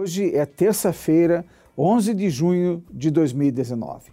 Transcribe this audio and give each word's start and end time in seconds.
Hoje 0.00 0.32
é 0.32 0.46
terça-feira, 0.46 1.44
11 1.76 2.14
de 2.14 2.30
junho 2.30 2.84
de 2.88 3.10
2019. 3.10 4.12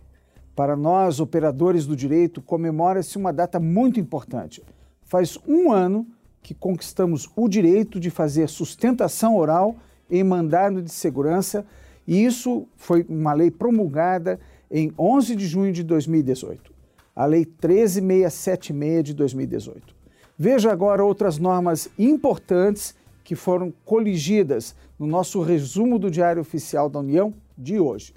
Para 0.55 0.75
nós, 0.75 1.19
operadores 1.19 1.85
do 1.85 1.96
direito, 1.96 2.42
comemora-se 2.42 3.19
uma 3.19 3.31
data 3.31 3.59
muito 3.59 3.99
importante. 3.99 4.63
Faz 5.03 5.37
um 5.47 5.71
ano 5.71 6.07
que 6.41 6.55
conquistamos 6.55 7.29
o 7.35 7.47
direito 7.47 7.99
de 7.99 8.09
fazer 8.09 8.49
sustentação 8.49 9.35
oral 9.35 9.75
em 10.09 10.23
mandado 10.23 10.81
de 10.81 10.89
segurança, 10.91 11.63
e 12.07 12.25
isso 12.25 12.67
foi 12.75 13.05
uma 13.07 13.33
lei 13.33 13.52
promulgada 13.52 14.39
em 14.71 14.91
11 14.97 15.36
de 15.36 15.45
junho 15.45 15.71
de 15.71 15.83
2018, 15.83 16.73
a 17.15 17.27
Lei 17.27 17.45
13676 17.45 19.04
de 19.04 19.13
2018. 19.13 19.95
Veja 20.36 20.71
agora 20.71 21.05
outras 21.05 21.38
normas 21.38 21.88
importantes 21.99 22.95
que 23.26 23.36
foram 23.36 23.73
coligidas 23.84 24.76
no 24.98 25.07
nosso 25.07 25.42
resumo 25.42 25.98
do 25.98 26.12
Diário 26.12 26.42
Oficial 26.42 26.88
da 26.88 27.00
União 27.00 27.34
de 27.57 27.79
hoje. 27.79 28.14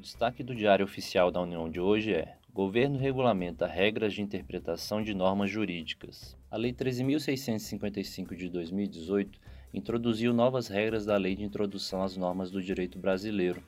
O 0.00 0.02
destaque 0.02 0.42
do 0.42 0.54
Diário 0.54 0.82
Oficial 0.82 1.30
da 1.30 1.42
União 1.42 1.68
de 1.68 1.78
hoje 1.78 2.14
é: 2.14 2.38
Governo 2.54 2.98
regulamenta 2.98 3.66
regras 3.66 4.14
de 4.14 4.22
interpretação 4.22 5.02
de 5.02 5.12
normas 5.12 5.50
jurídicas. 5.50 6.38
A 6.50 6.56
Lei 6.56 6.72
13.655 6.72 8.34
de 8.34 8.48
2018 8.48 9.38
introduziu 9.74 10.32
novas 10.32 10.68
regras 10.68 11.04
da 11.04 11.18
Lei 11.18 11.36
de 11.36 11.44
Introdução 11.44 12.02
às 12.02 12.16
Normas 12.16 12.50
do 12.50 12.62
Direito 12.62 12.98
Brasileiro, 12.98 13.62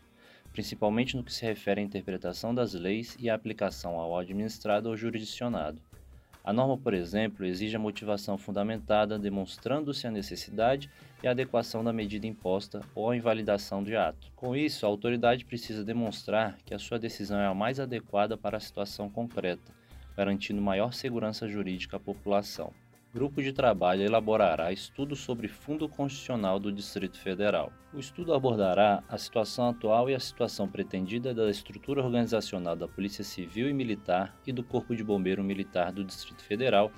principalmente 0.54 1.18
no 1.18 1.22
que 1.22 1.34
se 1.34 1.44
refere 1.44 1.82
à 1.82 1.84
interpretação 1.84 2.54
das 2.54 2.72
leis 2.72 3.14
e 3.20 3.28
à 3.28 3.34
aplicação 3.34 4.00
ao 4.00 4.16
administrado 4.16 4.88
ou 4.88 4.96
jurisdicionado. 4.96 5.82
A 6.44 6.52
norma, 6.52 6.76
por 6.76 6.92
exemplo, 6.92 7.46
exige 7.46 7.76
a 7.76 7.78
motivação 7.78 8.36
fundamentada, 8.36 9.16
demonstrando-se 9.16 10.06
a 10.06 10.10
necessidade 10.10 10.90
e 11.22 11.28
a 11.28 11.30
adequação 11.30 11.84
da 11.84 11.92
medida 11.92 12.26
imposta 12.26 12.80
ou 12.96 13.10
a 13.10 13.16
invalidação 13.16 13.82
de 13.82 13.94
ato. 13.94 14.32
Com 14.34 14.56
isso, 14.56 14.84
a 14.84 14.88
autoridade 14.88 15.44
precisa 15.44 15.84
demonstrar 15.84 16.58
que 16.64 16.74
a 16.74 16.78
sua 16.80 16.98
decisão 16.98 17.38
é 17.38 17.46
a 17.46 17.54
mais 17.54 17.78
adequada 17.78 18.36
para 18.36 18.56
a 18.56 18.60
situação 18.60 19.08
concreta, 19.08 19.72
garantindo 20.16 20.60
maior 20.60 20.92
segurança 20.92 21.46
jurídica 21.46 21.96
à 21.96 22.00
população. 22.00 22.72
Grupo 23.14 23.42
de 23.42 23.52
trabalho 23.52 24.00
elaborará 24.00 24.72
estudo 24.72 25.14
sobre 25.14 25.46
Fundo 25.46 25.86
Constitucional 25.86 26.58
do 26.58 26.72
Distrito 26.72 27.18
Federal. 27.18 27.70
O 27.92 27.98
estudo 27.98 28.32
abordará 28.32 29.04
a 29.06 29.18
situação 29.18 29.68
atual 29.68 30.08
e 30.08 30.14
a 30.14 30.18
situação 30.18 30.66
pretendida 30.66 31.34
da 31.34 31.50
estrutura 31.50 32.02
organizacional 32.02 32.74
da 32.74 32.88
Polícia 32.88 33.22
Civil 33.22 33.68
e 33.68 33.74
Militar 33.74 34.34
e 34.46 34.52
do 34.52 34.64
Corpo 34.64 34.96
de 34.96 35.04
Bombeiro 35.04 35.44
Militar 35.44 35.92
do 35.92 36.02
Distrito 36.02 36.42
Federal 36.42 36.90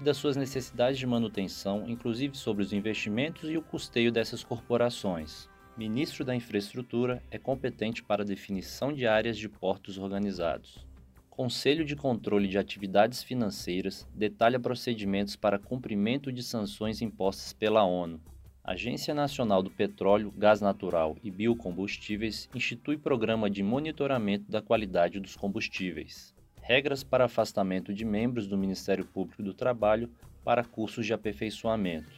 e 0.00 0.02
das 0.02 0.16
suas 0.16 0.34
necessidades 0.34 0.98
de 0.98 1.06
manutenção, 1.06 1.84
inclusive 1.86 2.36
sobre 2.36 2.64
os 2.64 2.72
investimentos 2.72 3.48
e 3.48 3.56
o 3.56 3.62
custeio 3.62 4.10
dessas 4.10 4.42
corporações. 4.42 5.48
Ministro 5.76 6.24
da 6.24 6.34
Infraestrutura 6.34 7.22
é 7.30 7.38
competente 7.38 8.02
para 8.02 8.24
a 8.24 8.26
definição 8.26 8.92
de 8.92 9.06
áreas 9.06 9.38
de 9.38 9.48
portos 9.48 9.98
organizados. 9.98 10.89
Conselho 11.30 11.84
de 11.84 11.94
Controle 11.96 12.48
de 12.48 12.58
Atividades 12.58 13.22
Financeiras 13.22 14.06
detalha 14.12 14.58
procedimentos 14.58 15.36
para 15.36 15.60
cumprimento 15.60 16.30
de 16.30 16.42
sanções 16.42 17.00
impostas 17.00 17.52
pela 17.52 17.84
ONU. 17.84 18.20
Agência 18.62 19.14
Nacional 19.14 19.62
do 19.62 19.70
Petróleo, 19.70 20.34
Gás 20.36 20.60
Natural 20.60 21.16
e 21.22 21.30
Biocombustíveis 21.30 22.50
institui 22.54 22.98
programa 22.98 23.48
de 23.48 23.62
monitoramento 23.62 24.50
da 24.50 24.60
qualidade 24.60 25.18
dos 25.18 25.34
combustíveis. 25.34 26.34
Regras 26.60 27.02
para 27.02 27.24
afastamento 27.24 27.94
de 27.94 28.04
membros 28.04 28.46
do 28.46 28.58
Ministério 28.58 29.06
Público 29.06 29.42
do 29.42 29.54
Trabalho 29.54 30.10
para 30.44 30.64
cursos 30.64 31.06
de 31.06 31.14
aperfeiçoamento. 31.14 32.12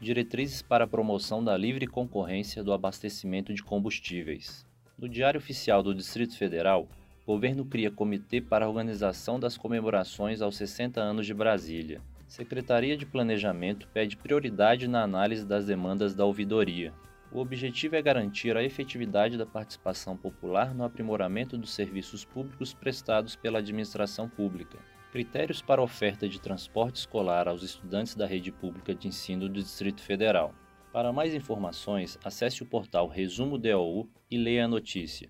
Diretrizes 0.00 0.60
para 0.60 0.84
a 0.84 0.88
promoção 0.88 1.42
da 1.42 1.56
livre 1.56 1.86
concorrência 1.86 2.62
do 2.62 2.72
abastecimento 2.72 3.54
de 3.54 3.62
combustíveis. 3.62 4.66
No 4.98 5.08
Diário 5.08 5.38
Oficial 5.38 5.82
do 5.82 5.94
Distrito 5.94 6.36
Federal, 6.36 6.88
governo 7.26 7.64
cria 7.64 7.90
comitê 7.90 8.40
para 8.40 8.68
organização 8.68 9.40
das 9.40 9.58
comemorações 9.58 10.40
aos 10.40 10.56
60 10.56 11.00
anos 11.00 11.26
de 11.26 11.34
Brasília. 11.34 12.00
Secretaria 12.28 12.96
de 12.96 13.04
Planejamento 13.04 13.88
pede 13.88 14.16
prioridade 14.16 14.86
na 14.86 15.02
análise 15.02 15.44
das 15.44 15.66
demandas 15.66 16.14
da 16.14 16.24
ouvidoria. 16.24 16.94
O 17.32 17.40
objetivo 17.40 17.96
é 17.96 18.02
garantir 18.02 18.56
a 18.56 18.62
efetividade 18.62 19.36
da 19.36 19.44
participação 19.44 20.16
popular 20.16 20.72
no 20.72 20.84
aprimoramento 20.84 21.58
dos 21.58 21.74
serviços 21.74 22.24
públicos 22.24 22.72
prestados 22.72 23.34
pela 23.34 23.58
administração 23.58 24.28
pública. 24.28 24.78
Critérios 25.10 25.60
para 25.60 25.82
oferta 25.82 26.28
de 26.28 26.40
transporte 26.40 27.00
escolar 27.00 27.48
aos 27.48 27.64
estudantes 27.64 28.14
da 28.14 28.26
rede 28.26 28.52
pública 28.52 28.94
de 28.94 29.08
ensino 29.08 29.48
do 29.48 29.60
Distrito 29.60 30.00
Federal. 30.00 30.54
Para 30.92 31.12
mais 31.12 31.34
informações, 31.34 32.16
acesse 32.22 32.62
o 32.62 32.66
portal 32.66 33.08
Resumo 33.08 33.58
DOU 33.58 34.08
e 34.30 34.38
leia 34.38 34.66
a 34.66 34.68
notícia. 34.68 35.28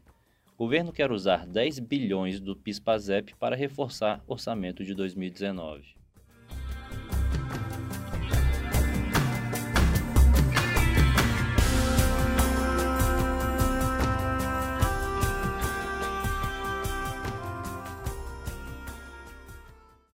Governo 0.57 0.91
quer 0.91 1.13
usar 1.13 1.47
10 1.47 1.81
bilhões 1.81 2.41
do 2.41 2.57
PIS-PASEP 2.57 3.35
para 3.37 3.55
reforçar 3.55 4.25
orçamento 4.27 4.83
de 4.83 4.95
2019. 4.95 5.95